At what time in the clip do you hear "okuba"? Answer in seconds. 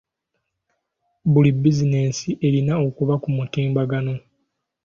2.87-3.13